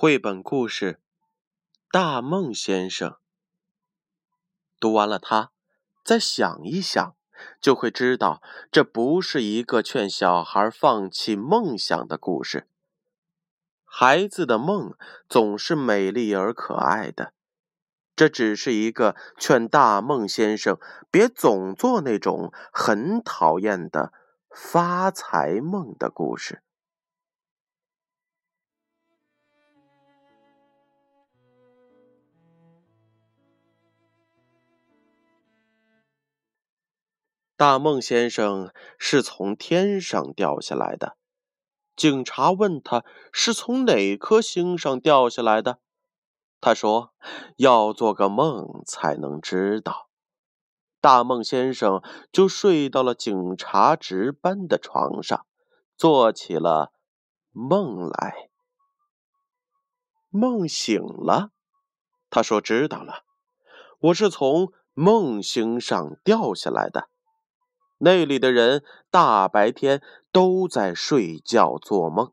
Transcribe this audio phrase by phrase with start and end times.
[0.00, 0.92] 绘本故事
[1.90, 3.10] 《大梦先生》。
[4.78, 5.50] 读完了，它，
[6.04, 7.16] 再想一想，
[7.60, 8.40] 就会知道
[8.70, 12.68] 这不是一个劝小孩放弃梦想的故事。
[13.84, 14.94] 孩子的梦
[15.28, 17.32] 总是美丽而可爱的，
[18.14, 20.78] 这只是一个劝大梦先生
[21.10, 24.12] 别总做那种很讨厌的
[24.48, 26.62] 发财梦的故事。
[37.58, 41.16] 大梦先生是从天上掉下来的。
[41.96, 45.80] 警察问他是从哪颗星上掉下来的，
[46.60, 47.12] 他说
[47.58, 50.08] ：“要做个梦才能知道。”
[51.02, 52.00] 大梦先生
[52.30, 55.44] 就睡到了警察值班的床上，
[55.96, 56.92] 做起了
[57.50, 58.50] 梦来。
[60.28, 61.50] 梦醒了，
[62.30, 63.24] 他说：“知道了，
[63.98, 67.08] 我是从梦星上掉下来的。”
[67.98, 72.32] 那里的人大白天都在睡觉做梦，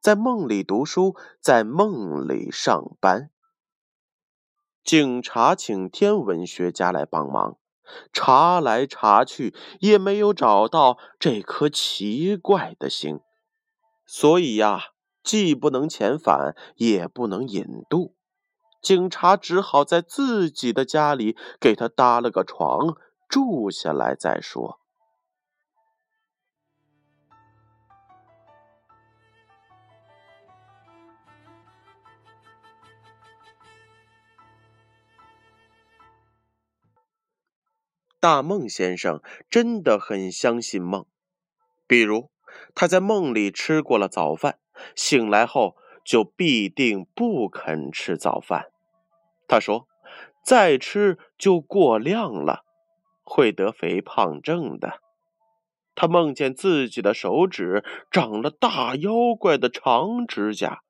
[0.00, 3.30] 在梦里读书，在梦里上班。
[4.84, 7.56] 警察请天文学家来帮忙，
[8.12, 13.20] 查来查去也没有找到这颗奇怪的星，
[14.06, 14.92] 所以呀，
[15.22, 18.14] 既不能遣返，也不能引渡，
[18.82, 22.94] 警察只好在自己的家里给他搭了个床，
[23.26, 24.80] 住下来再说。
[38.20, 41.06] 大梦先生真的很相信梦，
[41.86, 42.30] 比如
[42.74, 44.58] 他在梦里吃过了早饭，
[44.96, 48.72] 醒来后就必定不肯吃早饭。
[49.46, 49.86] 他说
[50.44, 52.64] ：“再吃就过量了，
[53.22, 55.00] 会得肥胖症的。”
[55.94, 60.82] 他梦见自己的手指长了大妖怪的长指甲，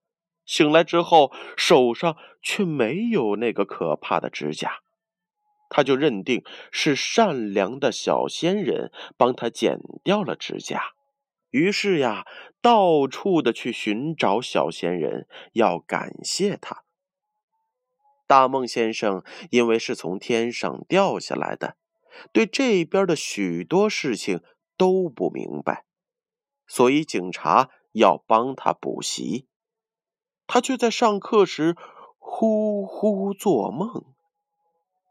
[0.46, 4.80] 醒来之后手上却没有那个可怕的指甲。
[5.68, 10.80] 他就认定是善良的小仙人帮他剪掉了指甲，
[11.50, 12.24] 于是呀，
[12.60, 16.84] 到处的去寻找小仙人，要感谢他。
[18.26, 21.76] 大梦先生因为是从天上掉下来的，
[22.32, 24.42] 对这边的许多事情
[24.76, 25.84] 都不明白，
[26.66, 29.46] 所以警察要帮他补习，
[30.46, 31.74] 他却在上课时
[32.18, 34.04] 呼呼做梦。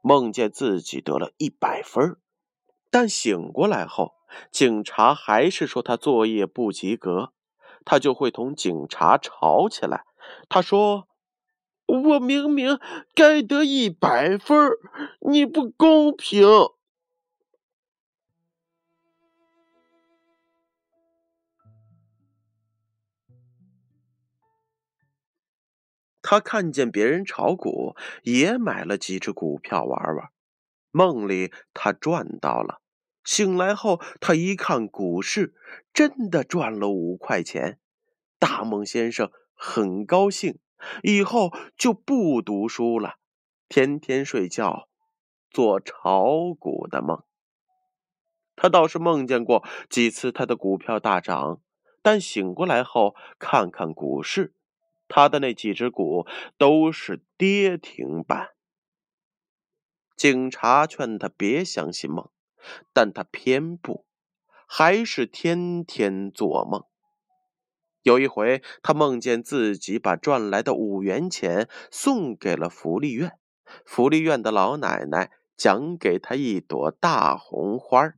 [0.08, 2.16] 梦见自己得了一百分，
[2.90, 4.14] 但醒过来后，
[4.50, 7.34] 警察还是说他作业不及格，
[7.84, 10.06] 他就会同警察吵起来。
[10.48, 11.10] 他说
[11.88, 12.80] ：“我明明
[13.14, 14.72] 该得一百分，
[15.20, 16.48] 你不公平。”
[26.30, 30.28] 他看见别人炒股，也买了几只股票玩玩。
[30.92, 32.82] 梦里他赚到了，
[33.24, 35.56] 醒来后他一看股市，
[35.94, 37.80] 真的赚了五块钱。
[38.38, 40.60] 大梦先生很高兴，
[41.02, 43.16] 以后就不读书了，
[43.70, 44.90] 天天睡觉，
[45.50, 47.24] 做炒股的梦。
[48.58, 51.62] 他倒是梦见过几次他的股票大涨，
[52.02, 54.54] 但醒过来后看看股市。
[55.08, 56.26] 他的那几只股
[56.58, 58.50] 都是跌停板。
[60.16, 62.30] 警察劝他别相信梦，
[62.92, 64.06] 但他偏不，
[64.66, 66.84] 还是天天做梦。
[68.02, 73.38] 有一回，他梦见自己把赚来的五元钱送给了福利院，
[73.86, 78.14] 福利院的老奶奶奖给他一朵大红花。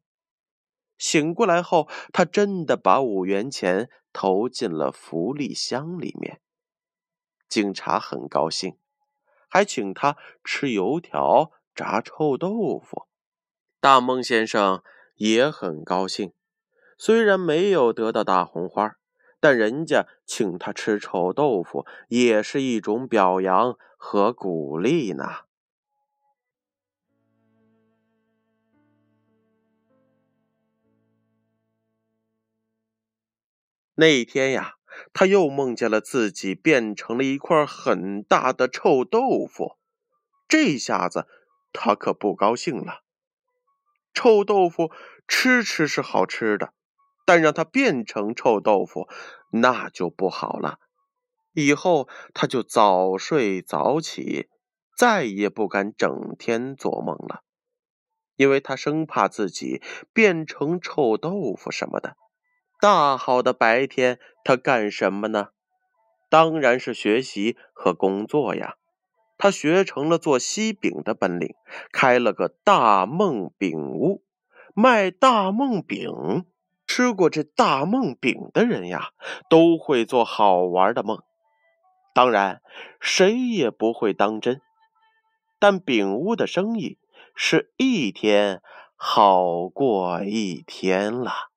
[0.98, 6.40] 醒过来后，他真的把五元钱投进了福利箱里面。
[7.50, 8.78] 警察很高兴，
[9.50, 13.08] 还请他吃油条、炸臭豆腐。
[13.80, 14.84] 大梦先生
[15.16, 16.32] 也很高兴，
[16.98, 18.98] 虽然没有得到大红花，
[19.40, 25.26] 但人家请他吃臭豆腐也是一种表扬和鼓励呢。
[33.96, 34.79] 那一天呀。
[35.14, 39.78] 他又梦见了自己变成了一块很大的臭豆腐，
[40.48, 41.28] 这下子
[41.74, 43.04] 他可不高兴了。
[44.14, 44.92] 臭豆腐
[45.28, 46.74] 吃吃是好吃的，
[47.26, 49.08] 但让它变成臭豆腐
[49.52, 50.80] 那就不好了，
[51.54, 54.50] 以后他就早睡早起，
[54.98, 57.44] 再也不敢整天做梦了，
[58.36, 59.82] 因为他生怕自己
[60.12, 62.18] 变成臭豆腐什么的。
[62.82, 65.50] 大好的白天，他干什么呢？
[66.30, 68.76] 当然是学习和工作呀。
[69.38, 71.56] 他学成了做西饼的本领，
[71.92, 74.24] 开了个大梦饼屋，
[74.74, 76.46] 卖大梦饼。
[76.88, 79.10] 吃过这大梦饼的人呀，
[79.50, 81.22] 都会做好玩的梦。
[82.14, 82.62] 当然，
[83.02, 84.62] 谁也不会当真。
[85.60, 86.98] 但饼屋的生意
[87.36, 88.62] 是一天
[88.96, 91.50] 好过一天了。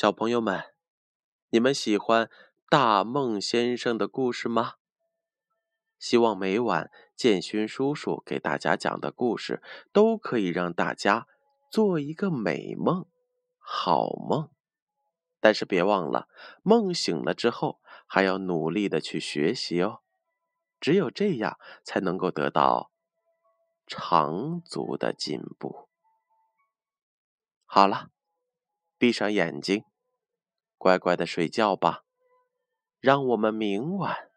[0.00, 0.62] 小朋友们，
[1.50, 2.30] 你们喜欢
[2.70, 4.74] 大梦先生的故事吗？
[5.98, 9.60] 希望每晚建勋叔叔给大家讲的故事
[9.92, 11.26] 都可以让大家
[11.68, 13.06] 做一个美梦、
[13.58, 14.48] 好梦。
[15.40, 16.28] 但是别忘了，
[16.62, 20.02] 梦醒了之后还要努力的去学习哦，
[20.78, 22.92] 只有这样才能够得到
[23.84, 25.88] 长足的进步。
[27.64, 28.10] 好了。
[28.98, 29.84] 闭上眼睛，
[30.76, 32.02] 乖乖的睡觉吧。
[32.98, 34.28] 让我们明晚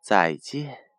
[0.00, 0.89] 再见。